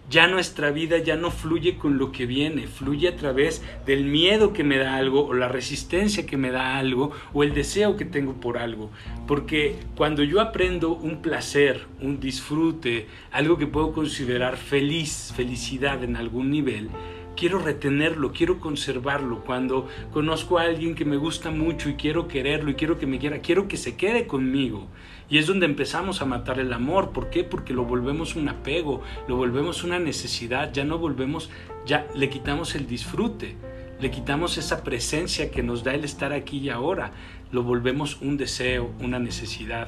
ya 0.09 0.27
nuestra 0.27 0.71
vida 0.71 0.97
ya 0.99 1.15
no 1.15 1.31
fluye 1.31 1.77
con 1.77 1.97
lo 1.97 2.11
que 2.11 2.25
viene, 2.25 2.67
fluye 2.67 3.09
a 3.09 3.15
través 3.15 3.61
del 3.85 4.05
miedo 4.05 4.53
que 4.53 4.63
me 4.63 4.77
da 4.77 4.95
algo 4.95 5.25
o 5.25 5.33
la 5.33 5.49
resistencia 5.49 6.25
que 6.25 6.37
me 6.37 6.51
da 6.51 6.77
algo 6.77 7.11
o 7.33 7.43
el 7.43 7.53
deseo 7.53 7.97
que 7.97 8.05
tengo 8.05 8.33
por 8.39 8.57
algo. 8.57 8.89
Porque 9.27 9.75
cuando 9.95 10.23
yo 10.23 10.39
aprendo 10.39 10.93
un 10.93 11.21
placer, 11.21 11.87
un 12.01 12.19
disfrute, 12.19 13.07
algo 13.31 13.57
que 13.57 13.67
puedo 13.67 13.91
considerar 13.91 14.57
feliz, 14.57 15.33
felicidad 15.35 16.03
en 16.03 16.15
algún 16.15 16.51
nivel, 16.51 16.89
quiero 17.37 17.59
retenerlo, 17.59 18.31
quiero 18.33 18.59
conservarlo. 18.59 19.43
Cuando 19.45 19.87
conozco 20.11 20.57
a 20.57 20.63
alguien 20.63 20.95
que 20.95 21.05
me 21.05 21.17
gusta 21.17 21.51
mucho 21.51 21.89
y 21.89 21.95
quiero 21.95 22.27
quererlo 22.27 22.71
y 22.71 22.75
quiero 22.75 22.97
que 22.97 23.07
me 23.07 23.19
quiera, 23.19 23.39
quiero 23.39 23.67
que 23.67 23.77
se 23.77 23.95
quede 23.95 24.25
conmigo. 24.27 24.87
Y 25.29 25.37
es 25.37 25.47
donde 25.47 25.65
empezamos 25.65 26.21
a 26.21 26.25
matar 26.25 26.59
el 26.59 26.71
amor. 26.71 27.11
¿Por 27.11 27.29
qué? 27.29 27.43
Porque 27.43 27.73
lo 27.73 27.83
volvemos 27.83 28.35
un 28.35 28.47
apego, 28.47 29.01
lo 29.27 29.35
volvemos 29.35 29.83
una 29.83 29.99
necesidad, 29.99 30.71
ya 30.71 30.85
no 30.85 30.97
volvemos, 30.97 31.49
ya 31.85 32.07
le 32.15 32.29
quitamos 32.29 32.75
el 32.75 32.87
disfrute, 32.87 33.55
le 33.99 34.11
quitamos 34.11 34.57
esa 34.57 34.83
presencia 34.83 35.51
que 35.51 35.63
nos 35.63 35.83
da 35.83 35.93
el 35.93 36.05
estar 36.05 36.31
aquí 36.31 36.59
y 36.59 36.69
ahora, 36.69 37.11
lo 37.51 37.63
volvemos 37.63 38.21
un 38.21 38.37
deseo, 38.37 38.91
una 38.99 39.19
necesidad. 39.19 39.87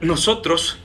Nosotros, 0.00 0.78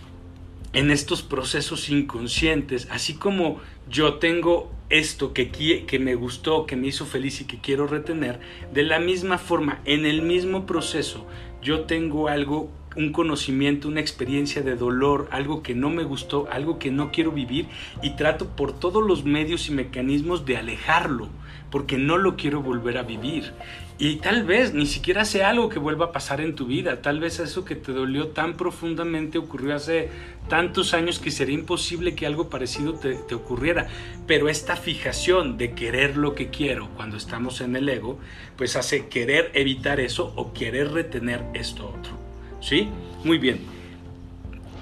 en 0.73 0.89
estos 0.89 1.21
procesos 1.21 1.89
inconscientes, 1.89 2.87
así 2.89 3.13
como 3.13 3.59
yo 3.87 4.15
tengo 4.15 4.71
esto 4.89 5.33
que, 5.33 5.49
que 5.51 5.99
me 5.99 6.15
gustó, 6.15 6.65
que 6.65 6.75
me 6.75 6.87
hizo 6.87 7.05
feliz 7.05 7.41
y 7.41 7.45
que 7.45 7.59
quiero 7.59 7.85
retener, 7.85 8.39
de 8.73 8.83
la 8.83 8.99
misma 8.99 9.37
forma, 9.37 9.81
en 9.85 10.05
el 10.05 10.21
mismo 10.21 10.65
proceso, 10.65 11.27
yo 11.63 11.81
tengo 11.81 12.27
algo, 12.27 12.69
un 12.95 13.11
conocimiento, 13.11 13.87
una 13.87 14.01
experiencia 14.01 14.61
de 14.61 14.75
dolor, 14.75 15.27
algo 15.31 15.63
que 15.63 15.73
no 15.73 15.89
me 15.89 16.03
gustó, 16.03 16.47
algo 16.51 16.77
que 16.77 16.91
no 16.91 17.11
quiero 17.11 17.31
vivir 17.31 17.67
y 18.01 18.15
trato 18.15 18.49
por 18.49 18.77
todos 18.77 19.05
los 19.05 19.23
medios 19.23 19.69
y 19.69 19.71
mecanismos 19.71 20.45
de 20.45 20.57
alejarlo, 20.57 21.29
porque 21.71 21.97
no 21.97 22.17
lo 22.17 22.35
quiero 22.35 22.61
volver 22.61 22.97
a 22.97 23.03
vivir. 23.03 23.53
Y 23.99 24.17
tal 24.17 24.43
vez 24.43 24.73
ni 24.73 24.87
siquiera 24.87 25.23
sea 25.23 25.49
algo 25.49 25.69
que 25.69 25.77
vuelva 25.77 26.05
a 26.05 26.11
pasar 26.11 26.41
en 26.41 26.55
tu 26.55 26.65
vida, 26.65 27.01
tal 27.01 27.19
vez 27.19 27.39
eso 27.39 27.63
que 27.63 27.75
te 27.75 27.91
dolió 27.91 28.29
tan 28.29 28.57
profundamente 28.57 29.37
ocurrió 29.37 29.75
hace 29.75 30.09
tantos 30.49 30.93
años 30.93 31.19
que 31.19 31.29
sería 31.29 31.55
imposible 31.55 32.15
que 32.15 32.25
algo 32.25 32.49
parecido 32.49 32.93
te, 32.95 33.15
te 33.15 33.35
ocurriera. 33.35 33.87
Pero 34.25 34.49
esta 34.49 34.75
fijación 34.75 35.57
de 35.57 35.73
querer 35.73 36.17
lo 36.17 36.33
que 36.33 36.49
quiero 36.49 36.89
cuando 36.95 37.17
estamos 37.17 37.61
en 37.61 37.75
el 37.75 37.87
ego, 37.87 38.19
pues 38.57 38.75
hace 38.75 39.07
querer 39.07 39.51
evitar 39.53 39.99
eso 39.99 40.33
o 40.35 40.53
querer 40.53 40.91
retener 40.91 41.43
esto 41.53 41.87
otro. 41.87 42.17
¿Sí? 42.61 42.89
Muy 43.23 43.37
bien. 43.37 43.59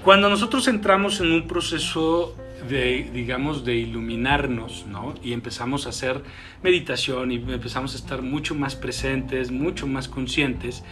Cuando 0.04 0.28
nosotros 0.28 0.66
entramos 0.68 1.20
en 1.20 1.30
un 1.30 1.46
proceso 1.46 2.34
de, 2.68 3.10
digamos, 3.12 3.64
de 3.64 3.76
iluminarnos, 3.76 4.86
¿no? 4.86 5.14
Y 5.22 5.32
empezamos 5.32 5.86
a 5.86 5.90
hacer 5.90 6.22
meditación 6.62 7.32
y 7.32 7.36
empezamos 7.36 7.94
a 7.94 7.98
estar 7.98 8.22
mucho 8.22 8.54
más 8.54 8.76
presentes, 8.76 9.50
mucho 9.50 9.86
más 9.86 10.08
conscientes, 10.08 10.84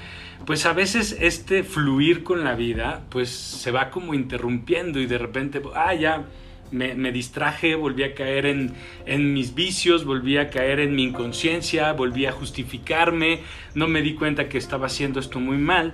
pues 0.46 0.64
a 0.66 0.72
veces 0.72 1.16
este 1.20 1.62
fluir 1.62 2.22
con 2.22 2.44
la 2.44 2.54
vida, 2.54 3.02
pues 3.10 3.30
se 3.30 3.70
va 3.70 3.90
como 3.90 4.14
interrumpiendo 4.14 4.98
y 4.98 5.06
de 5.06 5.18
repente, 5.18 5.60
ah, 5.74 5.94
ya, 5.94 6.24
me, 6.70 7.12
distraje, 7.12 7.74
volví 7.74 8.04
a 8.04 8.14
caer 8.14 8.46
en, 8.46 8.72
en, 9.04 9.32
mis 9.32 9.54
vicios, 9.54 10.04
volví 10.04 10.38
a 10.38 10.50
caer 10.50 10.80
en 10.80 10.94
mi 10.94 11.04
inconsciencia, 11.04 11.92
volví 11.92 12.26
a 12.26 12.32
justificarme, 12.32 13.40
no 13.74 13.88
me 13.88 14.02
di 14.02 14.14
cuenta 14.14 14.48
que 14.48 14.58
estaba 14.58 14.86
haciendo 14.86 15.20
esto 15.20 15.40
muy 15.40 15.58
mal. 15.58 15.92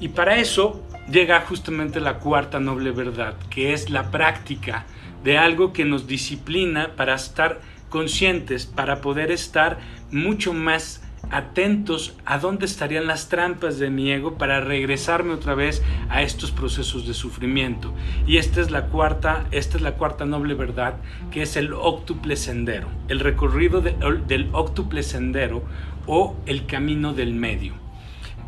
Y 0.00 0.08
para 0.08 0.36
eso 0.36 0.84
llega 1.10 1.40
justamente 1.40 2.00
la 2.00 2.18
cuarta 2.18 2.60
noble 2.60 2.90
verdad, 2.90 3.36
que 3.50 3.72
es 3.72 3.88
la 3.88 4.10
práctica 4.10 4.84
de 5.24 5.38
algo 5.38 5.72
que 5.72 5.84
nos 5.84 6.06
disciplina 6.06 6.92
para 6.96 7.14
estar 7.14 7.60
conscientes, 7.88 8.66
para 8.66 9.00
poder 9.00 9.30
estar 9.30 9.78
mucho 10.10 10.52
más 10.52 11.02
atentos 11.30 12.16
a 12.24 12.38
dónde 12.38 12.66
estarían 12.66 13.06
las 13.06 13.28
trampas 13.28 13.78
de 13.78 13.90
mi 13.90 14.12
ego 14.12 14.38
para 14.38 14.60
regresarme 14.60 15.32
otra 15.32 15.54
vez 15.54 15.82
a 16.08 16.22
estos 16.22 16.52
procesos 16.52 17.06
de 17.06 17.14
sufrimiento. 17.14 17.92
Y 18.26 18.36
esta 18.36 18.60
es 18.60 18.70
la 18.70 18.86
cuarta, 18.86 19.46
esta 19.50 19.76
es 19.76 19.82
la 19.82 19.94
cuarta 19.94 20.24
noble 20.24 20.54
verdad, 20.54 20.96
que 21.30 21.42
es 21.42 21.56
el 21.56 21.72
octuple 21.72 22.36
sendero, 22.36 22.88
el 23.08 23.20
recorrido 23.20 23.80
del 23.80 24.48
octuple 24.52 25.02
sendero 25.02 25.64
o 26.06 26.36
el 26.46 26.66
camino 26.66 27.12
del 27.12 27.34
medio. 27.34 27.74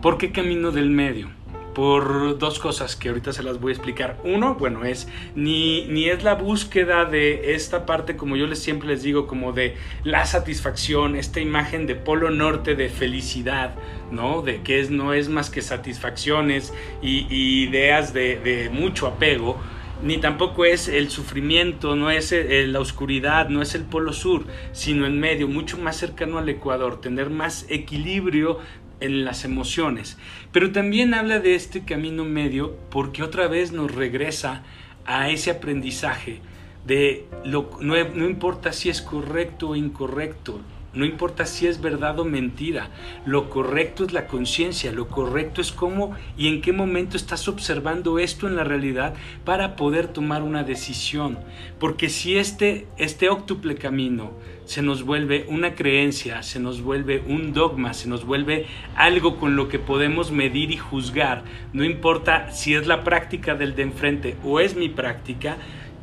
¿Por 0.03 0.17
qué 0.17 0.31
camino 0.31 0.71
del 0.71 0.91
medio? 0.91 1.38
Por 1.79 2.39
dos 2.39 2.59
cosas 2.59 2.97
que 2.97 3.09
ahorita 3.09 3.33
se 3.33 3.45
las 3.45 3.61
voy 3.61 3.71
a 3.71 3.75
explicar. 3.77 4.19
Uno, 4.25 4.57
bueno, 4.57 4.85
es 4.85 5.07
ni, 5.37 5.87
ni 5.87 6.09
es 6.09 6.25
la 6.25 6.35
búsqueda 6.35 7.05
de 7.05 7.55
esta 7.55 7.87
parte, 7.87 8.17
como 8.17 8.35
yo 8.35 8.49
les 8.49 8.59
siempre 8.59 8.89
les 8.89 9.05
digo, 9.05 9.29
como 9.29 9.53
de 9.53 9.77
la 10.03 10.27
satisfacción, 10.27 11.15
esta 11.15 11.39
imagen 11.39 11.87
de 11.87 11.95
polo 11.95 12.31
norte 12.31 12.75
de 12.75 12.89
felicidad, 12.89 13.77
¿no? 14.11 14.43
De 14.43 14.61
que 14.63 14.81
es, 14.81 14.91
no 14.91 15.13
es 15.13 15.29
más 15.29 15.51
que 15.51 15.63
satisfacciones 15.63 16.75
y, 17.01 17.29
ideas 17.69 18.13
de, 18.13 18.41
de 18.41 18.71
mucho 18.71 19.07
apego 19.07 19.57
ni 20.03 20.19
tampoco 20.19 20.65
es 20.65 20.89
el 20.89 21.11
sufrimiento, 21.11 21.97
no 21.97 22.11
es 22.11 22.33
la 22.33 22.79
oscuridad, 22.79 23.49
no 23.49 23.63
es 23.63 23.75
el 23.75 23.83
polo 23.83 24.13
sur, 24.13 24.45
sino 24.73 25.07
en 25.07 25.19
medio, 25.19 25.49
mucho 25.49 25.77
más 25.77 25.97
cercano 25.97 26.39
al 26.39 26.49
Ecuador, 26.49 27.01
tener 27.01 27.31
más 27.31 27.67
equilibrio 27.69 28.61
en 29.01 29.25
las 29.25 29.45
emociones. 29.45 30.19
Pero 30.53 30.73
también 30.73 31.15
habla 31.15 31.39
de 31.41 31.55
este 31.55 31.85
camino 31.85 32.25
medio 32.25 32.77
porque 32.91 33.23
otra 33.23 33.49
vez 33.49 33.73
nos 33.73 33.95
regresa 33.95 34.63
a 35.05 35.31
ese 35.31 35.51
aprendizaje 35.51 36.41
de 36.87 37.27
lo, 37.45 37.71
no, 37.81 37.95
no 38.15 38.27
importa 38.27 38.73
si 38.73 38.89
es 38.89 39.03
correcto 39.03 39.71
o 39.71 39.77
incorrecto, 39.77 40.61
no 40.95 41.05
importa 41.05 41.45
si 41.45 41.67
es 41.67 41.81
verdad 41.81 42.19
o 42.19 42.25
mentira, 42.25 42.89
lo 43.27 43.51
correcto 43.51 44.05
es 44.05 44.13
la 44.13 44.27
conciencia, 44.27 44.91
lo 44.91 45.09
correcto 45.09 45.61
es 45.61 45.71
cómo 45.71 46.15
y 46.37 46.49
en 46.49 46.61
qué 46.61 46.73
momento 46.73 47.17
estás 47.17 47.47
observando 47.47 48.19
esto 48.19 48.47
en 48.47 48.57
la 48.57 48.65
realidad 48.65 49.15
para 49.45 49.77
poder 49.77 50.09
tomar 50.09 50.43
una 50.43 50.65
decisión. 50.65 51.39
Porque 51.79 52.09
si 52.09 52.39
este, 52.39 52.87
este 52.97 53.29
octuple 53.29 53.75
camino 53.75 54.33
se 54.65 54.83
nos 54.83 55.03
vuelve 55.03 55.47
una 55.49 55.75
creencia, 55.75 56.43
se 56.43 56.61
nos 56.61 56.83
vuelve 56.83 57.23
un 57.27 57.53
dogma, 57.53 57.95
se 57.95 58.09
nos 58.09 58.25
vuelve 58.25 58.67
algo 58.97 59.37
con 59.37 59.57
lo 59.57 59.69
que 59.69 59.79
podemos 59.79 60.31
medir 60.31 60.71
y 60.71 60.77
juzgar, 60.77 61.43
no 61.73 61.85
importa 61.85 62.51
si 62.53 62.75
es 62.75 62.87
la 62.87 63.05
práctica 63.05 63.55
del 63.55 63.75
de 63.75 63.83
enfrente 63.83 64.37
o 64.45 64.61
es 64.61 64.75
mi 64.77 64.89
práctica, 64.89 65.57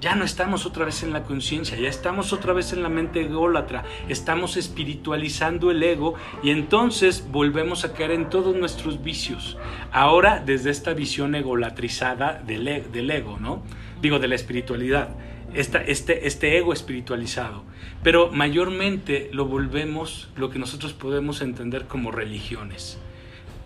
ya 0.05 0.13
no 0.13 0.23
estamos 0.23 0.67
otra 0.67 0.85
vez 0.85 1.01
en 1.01 1.13
la 1.13 1.23
conciencia, 1.23 1.79
ya 1.79 1.89
estamos 1.89 2.31
otra 2.31 2.53
vez 2.53 2.73
en 2.73 2.83
la 2.83 2.89
mente 2.89 3.21
ególatra, 3.21 3.83
estamos 4.07 4.55
espiritualizando 4.55 5.71
el 5.71 5.81
ego 5.81 6.13
y 6.43 6.51
entonces 6.51 7.25
volvemos 7.31 7.85
a 7.85 7.93
caer 7.93 8.11
en 8.11 8.29
todos 8.29 8.55
nuestros 8.55 9.03
vicios. 9.03 9.57
Ahora 9.91 10.43
desde 10.45 10.69
esta 10.69 10.93
visión 10.93 11.33
egolatrizada 11.33 12.39
del, 12.45 12.67
e, 12.67 12.81
del 12.81 13.09
ego, 13.09 13.39
¿no? 13.39 13.63
Digo, 13.99 14.19
de 14.19 14.27
la 14.27 14.35
espiritualidad 14.35 15.09
este, 15.55 16.27
este 16.27 16.55
ego 16.55 16.71
espiritualizado. 16.71 17.63
Pero 18.03 18.29
mayormente 18.31 19.31
lo 19.33 19.45
volvemos 19.45 20.29
lo 20.35 20.51
que 20.51 20.59
nosotros 20.59 20.93
podemos 20.93 21.41
entender 21.41 21.85
como 21.87 22.11
religiones. 22.11 22.99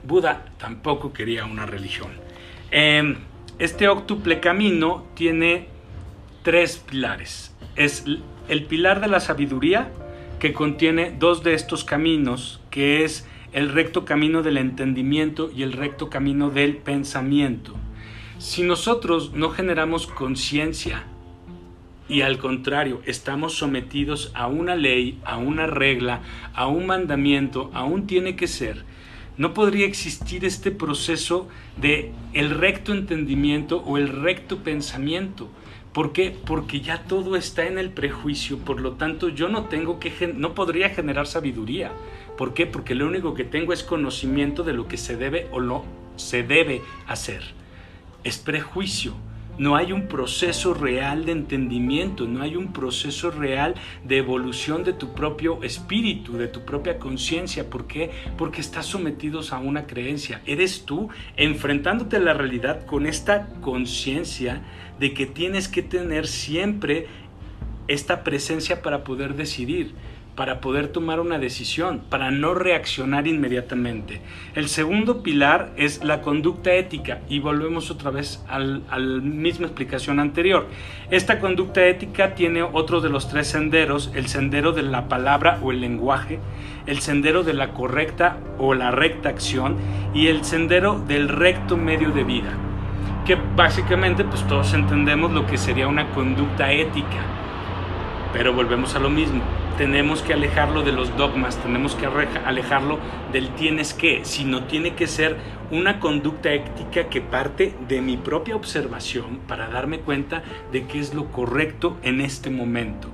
Buda 0.06 0.46
tampoco 0.58 1.12
quería 1.12 1.44
una 1.44 1.66
religión. 1.66 2.12
Em, 2.72 3.18
este 3.58 3.90
octuple 3.90 4.40
camino 4.40 5.06
tiene 5.16 5.79
tres 6.44 6.78
pilares. 6.78 7.56
Es 7.76 8.06
el 8.48 8.64
pilar 8.66 9.02
de 9.02 9.08
la 9.08 9.20
sabiduría, 9.20 9.92
que 10.40 10.54
contiene 10.54 11.14
dos 11.18 11.44
de 11.44 11.54
estos 11.54 11.84
caminos, 11.84 12.62
que 12.70 13.04
es 13.04 13.28
el 13.52 13.70
recto 13.70 14.06
camino 14.06 14.42
del 14.42 14.58
entendimiento 14.58 15.52
y 15.54 15.64
el 15.64 15.74
recto 15.74 16.10
camino 16.10 16.50
del 16.50 16.78
pensamiento. 16.78 17.76
Si 18.38 18.64
nosotros 18.64 19.34
no 19.34 19.50
generamos 19.50 20.08
conciencia 20.08 21.04
y 22.08 22.22
al 22.22 22.38
contrario, 22.38 23.02
estamos 23.06 23.54
sometidos 23.54 24.32
a 24.34 24.48
una 24.48 24.76
ley, 24.76 25.20
a 25.26 25.38
una 25.38 25.68
regla, 25.68 26.22
a 26.54 26.68
un 26.68 26.86
mandamiento, 26.86 27.70
a 27.74 27.84
un 27.84 28.08
tiene 28.08 28.36
que 28.36 28.48
ser, 28.48 28.84
no 29.38 29.54
podría 29.54 29.86
existir 29.86 30.44
este 30.44 30.70
proceso 30.70 31.48
de 31.78 32.12
el 32.34 32.50
recto 32.50 32.94
entendimiento 32.94 33.78
o 33.86 33.98
el 33.98 34.10
recto 34.10 34.58
pensamiento. 34.64 35.50
¿Por 35.94 36.14
qué? 36.14 36.38
Porque 36.46 36.82
ya 36.82 37.04
todo 37.04 37.36
está 37.36 37.66
en 37.66 37.80
el 37.80 37.90
prejuicio, 37.90 38.60
por 38.60 38.80
lo 38.80 38.94
tanto 38.94 39.30
yo 39.30 39.50
no 39.50 39.66
tengo 39.66 40.00
que 40.00 40.34
no 40.36 40.54
podría 40.54 40.90
generar 40.90 41.26
sabiduría. 41.26 41.92
¿Por 42.38 42.54
qué? 42.54 42.68
Porque 42.68 42.94
lo 42.94 43.08
único 43.08 43.34
que 43.34 43.44
tengo 43.44 43.74
es 43.74 43.84
conocimiento 43.84 44.64
de 44.64 44.74
lo 44.74 44.88
que 44.88 44.98
se 44.98 45.18
debe 45.18 45.48
o 45.52 45.60
no 45.60 45.84
se 46.16 46.44
debe 46.44 46.82
hacer. 47.08 47.42
Es 48.24 48.38
prejuicio 48.38 49.14
no 49.60 49.76
hay 49.76 49.92
un 49.92 50.08
proceso 50.08 50.74
real 50.74 51.26
de 51.26 51.34
entendimiento, 51.34 52.26
no 52.26 52.42
hay 52.42 52.56
un 52.56 52.72
proceso 52.72 53.30
real 53.30 53.76
de 54.06 54.18
evolución 54.18 54.84
de 54.86 54.94
tu 54.94 55.14
propio 55.14 55.62
espíritu, 55.64 56.38
de 56.38 56.48
tu 56.48 56.62
propia 56.62 56.98
conciencia. 56.98 57.70
¿Por 57.70 57.86
qué? 57.86 58.10
Porque 58.38 58.62
estás 58.62 58.86
sometidos 58.86 59.52
a 59.52 59.60
una 59.60 59.86
creencia. 59.86 60.42
Eres 60.46 60.86
tú 60.86 61.10
enfrentándote 61.36 62.16
a 62.16 62.22
la 62.22 62.34
realidad 62.34 62.86
con 62.86 63.06
esta 63.06 63.48
conciencia 63.60 64.64
de 64.98 65.14
que 65.14 65.26
tienes 65.26 65.68
que 65.68 65.84
tener 65.84 66.26
siempre 66.26 67.08
esta 67.90 68.24
presencia 68.24 68.82
para 68.82 69.04
poder 69.04 69.36
decidir 69.36 69.94
para 70.40 70.62
poder 70.62 70.88
tomar 70.88 71.20
una 71.20 71.38
decisión, 71.38 72.00
para 72.10 72.32
no 72.32 72.54
reaccionar 72.54 73.28
inmediatamente. 73.28 74.22
El 74.56 74.70
segundo 74.70 75.22
pilar 75.22 75.74
es 75.76 76.02
la 76.02 76.22
conducta 76.22 76.74
ética 76.76 77.20
y 77.28 77.40
volvemos 77.40 77.92
otra 77.92 78.10
vez 78.10 78.42
a 78.48 78.58
la 78.58 79.22
misma 79.22 79.66
explicación 79.66 80.18
anterior. 80.18 80.68
Esta 81.12 81.40
conducta 81.42 81.86
ética 81.86 82.36
tiene 82.36 82.64
otro 82.64 83.02
de 83.02 83.10
los 83.10 83.28
tres 83.28 83.50
senderos, 83.50 84.12
el 84.16 84.28
sendero 84.28 84.72
de 84.72 84.84
la 84.84 85.10
palabra 85.10 85.60
o 85.62 85.72
el 85.72 85.82
lenguaje, 85.82 86.40
el 86.86 87.00
sendero 87.02 87.44
de 87.44 87.54
la 87.54 87.74
correcta 87.74 88.38
o 88.58 88.74
la 88.74 88.92
recta 88.92 89.28
acción 89.28 89.76
y 90.14 90.28
el 90.28 90.46
sendero 90.46 91.04
del 91.06 91.28
recto 91.28 91.76
medio 91.76 92.12
de 92.12 92.24
vida, 92.24 92.54
que 93.26 93.36
básicamente 93.58 94.24
pues 94.24 94.48
todos 94.48 94.74
entendemos 94.74 95.34
lo 95.34 95.46
que 95.46 95.58
sería 95.58 95.90
una 95.90 96.12
conducta 96.12 96.72
ética, 96.72 97.26
pero 98.32 98.54
volvemos 98.54 98.96
a 98.96 99.00
lo 99.00 99.10
mismo 99.10 99.42
tenemos 99.78 100.22
que 100.22 100.34
alejarlo 100.34 100.84
de 100.84 100.92
los 100.92 101.16
dogmas, 101.18 101.62
tenemos 101.62 101.96
que 101.96 102.06
alejarlo 102.06 103.00
del 103.32 103.50
tienes 103.56 103.94
que, 103.94 104.22
sino 104.24 104.64
tiene 104.64 104.96
que 104.96 105.08
ser 105.08 105.38
una 105.72 106.00
conducta 106.00 106.54
ética 106.54 107.10
que 107.10 107.22
parte 107.22 107.74
de 107.88 108.02
mi 108.02 108.18
propia 108.18 108.56
observación 108.56 109.40
para 109.48 109.70
darme 109.70 110.00
cuenta 110.00 110.44
de 110.72 110.86
qué 110.86 111.00
es 111.00 111.14
lo 111.14 111.32
correcto 111.32 111.98
en 112.04 112.22
este 112.22 112.50
momento. 112.50 113.10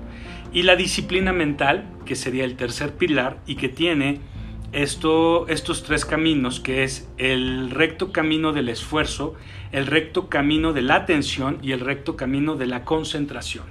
Y 0.54 0.64
la 0.64 0.76
disciplina 0.76 1.34
mental, 1.34 1.86
que 2.06 2.16
sería 2.16 2.46
el 2.46 2.56
tercer 2.56 2.94
pilar 2.94 3.40
y 3.46 3.56
que 3.56 3.70
tiene 3.70 4.22
esto, 4.72 5.48
estos 5.48 5.84
tres 5.84 6.06
caminos, 6.06 6.60
que 6.60 6.84
es 6.84 7.10
el 7.18 7.72
recto 7.72 8.12
camino 8.12 8.54
del 8.54 8.70
esfuerzo, 8.70 9.36
el 9.72 9.86
recto 9.86 10.30
camino 10.30 10.74
de 10.74 10.82
la 10.82 10.96
atención 10.96 11.60
y 11.62 11.74
el 11.74 11.82
recto 11.82 12.16
camino 12.16 12.56
de 12.56 12.68
la 12.68 12.86
concentración, 12.86 13.66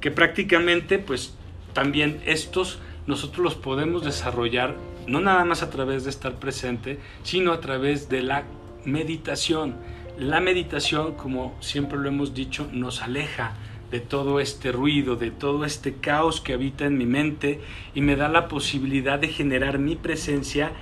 que 0.00 0.10
prácticamente 0.10 0.98
pues 0.98 1.37
también 1.78 2.20
estos 2.26 2.80
nosotros 3.06 3.44
los 3.44 3.54
podemos 3.54 4.04
desarrollar 4.04 4.74
no 5.06 5.20
nada 5.20 5.44
más 5.44 5.62
a 5.62 5.70
través 5.70 6.02
de 6.02 6.10
estar 6.10 6.34
presente, 6.34 6.98
sino 7.22 7.52
a 7.52 7.60
través 7.60 8.08
de 8.08 8.20
la 8.20 8.42
meditación. 8.84 9.76
La 10.18 10.40
meditación, 10.40 11.14
como 11.14 11.56
siempre 11.60 11.96
lo 11.96 12.08
hemos 12.08 12.34
dicho, 12.34 12.68
nos 12.72 13.00
aleja 13.00 13.52
de 13.92 14.00
todo 14.00 14.40
este 14.40 14.72
ruido, 14.72 15.14
de 15.14 15.30
todo 15.30 15.64
este 15.64 15.94
caos 15.94 16.40
que 16.40 16.52
habita 16.52 16.84
en 16.84 16.98
mi 16.98 17.06
mente 17.06 17.60
y 17.94 18.00
me 18.00 18.16
da 18.16 18.28
la 18.28 18.48
posibilidad 18.48 19.20
de 19.20 19.28
generar 19.28 19.78
mi 19.78 19.94
presencia 19.94 20.72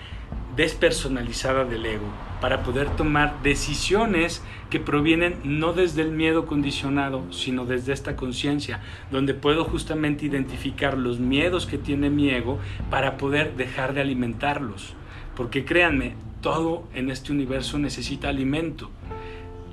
despersonalizada 0.56 1.64
del 1.64 1.84
ego 1.86 2.06
para 2.40 2.62
poder 2.62 2.90
tomar 2.90 3.42
decisiones 3.42 4.42
que 4.70 4.80
provienen 4.80 5.36
no 5.44 5.72
desde 5.72 6.02
el 6.02 6.10
miedo 6.10 6.46
condicionado, 6.46 7.32
sino 7.32 7.64
desde 7.64 7.92
esta 7.92 8.16
conciencia, 8.16 8.80
donde 9.10 9.34
puedo 9.34 9.64
justamente 9.64 10.26
identificar 10.26 10.98
los 10.98 11.18
miedos 11.18 11.66
que 11.66 11.78
tiene 11.78 12.10
mi 12.10 12.30
ego 12.30 12.58
para 12.90 13.16
poder 13.16 13.56
dejar 13.56 13.94
de 13.94 14.00
alimentarlos. 14.00 14.94
Porque 15.34 15.64
créanme, 15.64 16.14
todo 16.40 16.84
en 16.94 17.10
este 17.10 17.32
universo 17.32 17.78
necesita 17.78 18.28
alimento. 18.28 18.90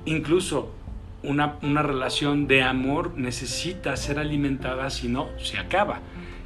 Incluso 0.04 0.72
una, 1.22 1.56
una 1.62 1.82
relación 1.82 2.46
de 2.46 2.62
amor 2.62 3.12
necesita 3.16 3.96
ser 3.96 4.18
alimentada, 4.18 4.90
si 4.90 5.08
no, 5.08 5.28
se 5.38 5.58
acaba. 5.58 6.00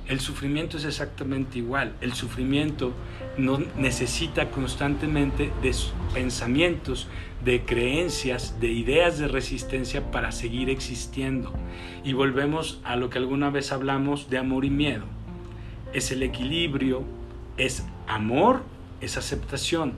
El 0.09 0.21
sufrimiento 0.21 0.79
es 0.79 0.87
exactamente 0.87 1.59
igual. 1.59 1.95
El 2.01 2.15
sufrimiento 2.15 2.95
no 3.37 3.59
necesita 3.77 4.51
constantemente 4.51 5.53
de 5.61 5.75
pensamientos, 6.15 7.09
de 7.45 7.63
creencias, 7.67 8.59
de 8.59 8.69
ideas 8.69 9.19
de 9.19 9.29
resistencia 9.29 10.11
para 10.11 10.33
seguir 10.33 10.71
existiendo. 10.71 11.53
Y 12.05 12.15
volvemos 12.15 12.81
a 12.85 12.97
lo 12.97 13.11
que 13.11 13.19
alguna 13.19 13.51
vez 13.51 13.71
hablamos 13.71 14.31
de 14.31 14.39
amor 14.39 14.65
y 14.65 14.71
miedo. 14.71 15.05
Es 15.93 16.11
el 16.11 16.23
equilibrio, 16.23 17.05
es 17.59 17.85
amor, 18.07 18.63
es 19.03 19.19
aceptación. 19.19 19.93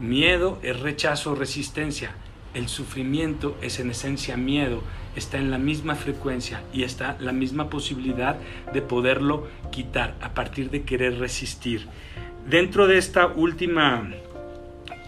Miedo 0.00 0.58
es 0.62 0.80
rechazo 0.80 1.36
resistencia. 1.36 2.16
El 2.56 2.68
sufrimiento 2.68 3.54
es 3.60 3.80
en 3.80 3.90
esencia 3.90 4.38
miedo, 4.38 4.82
está 5.14 5.36
en 5.36 5.50
la 5.50 5.58
misma 5.58 5.94
frecuencia 5.94 6.62
y 6.72 6.84
está 6.84 7.18
la 7.20 7.32
misma 7.32 7.68
posibilidad 7.68 8.38
de 8.72 8.80
poderlo 8.80 9.46
quitar 9.70 10.14
a 10.22 10.32
partir 10.32 10.70
de 10.70 10.82
querer 10.82 11.18
resistir. 11.18 11.86
Dentro 12.48 12.86
de 12.86 12.96
esta 12.96 13.26
última 13.26 14.10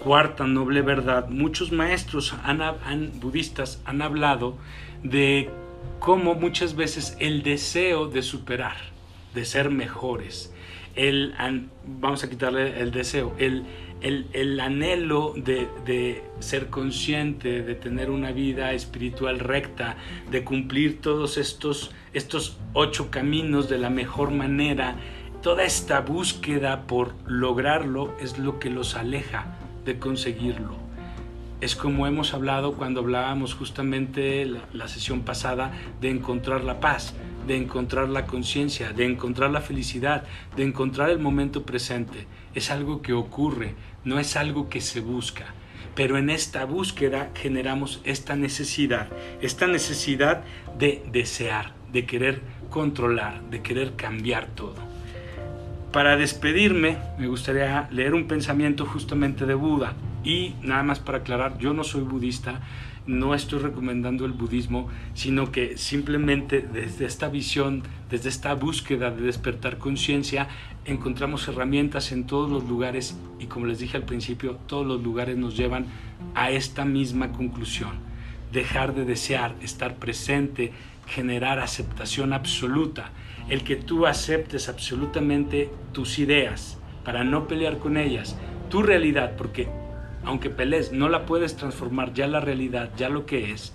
cuarta 0.05 0.47
noble 0.47 0.83
verdad, 0.83 1.31
muchos 1.31 1.73
maestros 1.73 2.35
budistas 3.15 3.81
han 3.87 4.03
hablado 4.03 4.59
de 5.03 5.49
cómo 6.01 6.35
muchas 6.35 6.77
veces 6.77 7.17
el 7.19 7.43
deseo 7.43 8.09
de 8.09 8.21
superar, 8.21 8.77
de 9.33 9.47
ser 9.47 9.71
mejores, 9.71 10.53
el, 10.99 11.35
vamos 11.87 12.23
a 12.25 12.29
quitarle 12.29 12.81
el 12.81 12.91
deseo, 12.91 13.35
el 13.39 13.65
el, 14.01 14.61
anhelo 14.61 15.35
de, 15.37 16.23
ser 16.41 16.69
consciente, 16.69 17.63
de 17.63 17.75
tener 17.75 18.11
una 18.11 18.33
vida 18.33 18.73
espiritual 18.73 19.39
recta, 19.39 19.97
de 20.31 20.45
cumplir 20.45 21.01
todos 21.01 21.39
estos, 21.39 21.93
estos 22.13 22.59
ocho 22.73 23.11
caminos 23.11 23.69
de 23.69 23.79
la 23.79 23.91
mejor 23.91 24.31
manera, 24.31 24.97
toda 25.43 25.65
esta 25.65 26.01
búsqueda 26.01 26.87
por 26.87 27.15
lograrlo 27.27 28.15
es 28.21 28.39
lo 28.39 28.59
que 28.59 28.71
los 28.71 28.95
aleja 28.95 29.57
de 29.85 29.99
conseguirlo. 29.99 30.77
Es 31.61 31.75
como 31.75 32.07
hemos 32.07 32.35
hablado 32.35 32.75
cuando 32.75 33.01
hablábamos 33.01 33.55
justamente 33.55 34.45
la, 34.47 34.61
la 34.73 34.87
sesión 34.87 35.23
pasada 35.23 35.73
de 36.01 36.11
encontrar 36.11 36.63
la 36.63 36.79
paz 36.79 37.15
de 37.49 37.57
encontrar 37.57 38.09
la 38.09 38.27
conciencia, 38.27 38.93
de 38.93 39.05
encontrar 39.05 39.51
la 39.51 39.61
felicidad, 39.61 40.23
de 40.55 40.63
encontrar 40.63 41.11
el 41.11 41.19
momento 41.19 41.65
presente. 41.65 42.27
Es 42.55 42.71
algo 42.71 43.03
que 43.03 43.15
ocurre, 43.15 43.75
no 44.05 44.21
es 44.21 44.37
algo 44.37 44.69
que 44.69 44.81
se 44.81 45.01
busca. 45.01 45.47
Pero 45.97 46.17
en 46.17 46.31
esta 46.31 46.65
búsqueda 46.65 47.31
generamos 47.35 48.01
esta 48.05 48.37
necesidad, 48.37 49.09
esta 49.41 49.67
necesidad 49.67 50.45
de 50.79 51.03
desear, 51.11 51.73
de 51.91 52.07
querer 52.07 52.43
controlar, 52.71 53.43
de 53.51 53.63
querer 53.63 53.97
cambiar 53.97 54.47
todo. 54.47 54.77
Para 55.93 56.17
despedirme, 56.17 56.99
me 57.19 57.29
gustaría 57.29 57.89
leer 57.91 58.15
un 58.15 58.29
pensamiento 58.29 58.85
justamente 58.85 59.47
de 59.47 59.55
Buda. 59.55 59.95
Y 60.23 60.55
nada 60.63 60.83
más 60.83 60.99
para 60.99 61.19
aclarar, 61.19 61.59
yo 61.59 61.73
no 61.73 61.83
soy 61.83 62.03
budista, 62.03 62.61
no 63.09 63.35
estoy 63.35 63.59
recomendando 63.59 64.27
el 64.27 64.33
budismo, 64.33 64.89
sino 65.15 65.51
que 65.51 65.79
simplemente 65.79 66.61
desde 66.61 67.07
esta 67.07 67.29
visión, 67.29 67.83
desde 68.11 68.29
esta 68.29 68.55
búsqueda 68.55 69.11
de 69.11 69.23
despertar 69.23 69.79
conciencia, 69.79 70.49
encontramos 70.85 71.49
herramientas 71.49 72.13
en 72.13 72.27
todos 72.27 72.51
los 72.51 72.69
lugares 72.69 73.19
y 73.41 73.47
como 73.47 73.67
les 73.67 73.79
dije 73.79 73.97
al 73.97 74.05
principio, 74.05 74.59
todos 74.67 74.87
los 74.87 75.03
lugares 75.03 75.37
nos 75.39 75.57
llevan 75.57 75.87
a 76.35 76.51
esta 76.51 76.85
misma 76.85 77.33
conclusión. 77.33 77.93
Dejar 78.53 78.95
de 78.95 79.07
desear, 79.07 79.57
estar 79.63 79.97
presente, 79.97 80.73
generar 81.07 81.61
aceptación 81.61 82.35
absoluta, 82.35 83.11
el 83.49 83.65
que 83.65 83.77
tú 83.77 84.07
aceptes 84.07 84.69
absolutamente 84.69 85.71
tus 85.93 86.19
ideas 86.19 86.79
para 87.05 87.25
no 87.25 87.49
pelear 87.49 87.79
con 87.79 87.97
ellas, 87.97 88.37
tu 88.69 88.83
realidad, 88.83 89.35
porque 89.37 89.69
aunque 90.29 90.51
pelees, 90.51 90.93
no 90.93 91.09
la 91.09 91.25
puedes 91.25 91.57
transformar 91.57 92.13
ya 92.13 92.27
la 92.27 92.39
realidad, 92.39 92.91
ya 92.99 93.09
lo 93.09 93.25
que 93.25 93.51
es. 93.51 93.73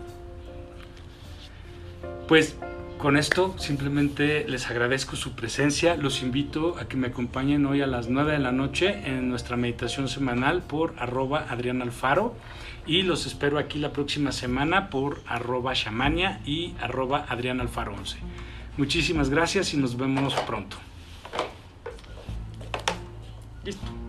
Pues 2.27 2.55
con 3.01 3.17
esto 3.17 3.55
simplemente 3.57 4.47
les 4.47 4.69
agradezco 4.69 5.15
su 5.15 5.31
presencia, 5.31 5.95
los 5.95 6.21
invito 6.21 6.77
a 6.77 6.87
que 6.87 6.97
me 6.97 7.07
acompañen 7.07 7.65
hoy 7.65 7.81
a 7.81 7.87
las 7.87 8.09
9 8.09 8.33
de 8.33 8.39
la 8.39 8.51
noche 8.51 9.01
en 9.05 9.27
nuestra 9.27 9.57
meditación 9.57 10.07
semanal 10.07 10.61
por 10.61 10.93
arroba 10.99 11.47
Adrián 11.49 11.81
Alfaro 11.81 12.35
y 12.85 13.01
los 13.01 13.25
espero 13.25 13.57
aquí 13.57 13.79
la 13.79 13.91
próxima 13.91 14.31
semana 14.31 14.91
por 14.91 15.19
arroba 15.25 15.73
shamania 15.73 16.41
y 16.45 16.75
arroba 16.79 17.25
Adrián 17.27 17.59
Alfaro 17.59 17.95
11. 17.95 18.19
Muchísimas 18.77 19.31
gracias 19.31 19.73
y 19.73 19.77
nos 19.77 19.97
vemos 19.97 20.35
pronto. 20.45 20.77
Listo. 23.65 24.00